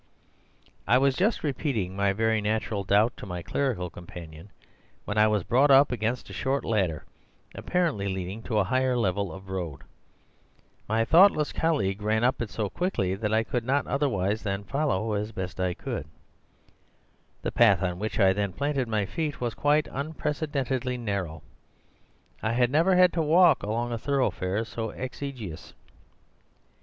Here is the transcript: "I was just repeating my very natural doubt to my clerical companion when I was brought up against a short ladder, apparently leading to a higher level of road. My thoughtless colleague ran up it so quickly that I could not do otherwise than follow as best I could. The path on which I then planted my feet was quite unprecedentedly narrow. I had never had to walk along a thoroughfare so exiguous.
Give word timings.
"I 0.87 0.97
was 0.97 1.13
just 1.15 1.43
repeating 1.43 1.95
my 1.95 2.11
very 2.11 2.41
natural 2.41 2.83
doubt 2.83 3.15
to 3.17 3.27
my 3.27 3.43
clerical 3.43 3.91
companion 3.91 4.49
when 5.05 5.19
I 5.19 5.27
was 5.27 5.43
brought 5.43 5.69
up 5.69 5.91
against 5.91 6.27
a 6.31 6.33
short 6.33 6.65
ladder, 6.65 7.05
apparently 7.53 8.07
leading 8.07 8.41
to 8.45 8.57
a 8.57 8.63
higher 8.63 8.97
level 8.97 9.31
of 9.31 9.47
road. 9.51 9.83
My 10.89 11.05
thoughtless 11.05 11.51
colleague 11.53 12.01
ran 12.01 12.23
up 12.23 12.41
it 12.41 12.49
so 12.49 12.67
quickly 12.67 13.13
that 13.13 13.31
I 13.31 13.43
could 13.43 13.63
not 13.63 13.83
do 13.85 13.91
otherwise 13.91 14.41
than 14.41 14.63
follow 14.63 15.13
as 15.13 15.31
best 15.31 15.59
I 15.59 15.75
could. 15.75 16.07
The 17.43 17.51
path 17.51 17.83
on 17.83 17.99
which 17.99 18.19
I 18.19 18.33
then 18.33 18.53
planted 18.53 18.87
my 18.87 19.05
feet 19.05 19.39
was 19.39 19.53
quite 19.53 19.87
unprecedentedly 19.91 20.97
narrow. 20.97 21.43
I 22.41 22.53
had 22.53 22.71
never 22.71 22.95
had 22.95 23.13
to 23.13 23.21
walk 23.21 23.61
along 23.61 23.91
a 23.91 23.99
thoroughfare 23.99 24.65
so 24.65 24.89
exiguous. 24.89 25.75